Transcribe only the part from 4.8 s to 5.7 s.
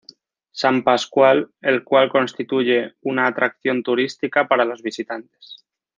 visitantes.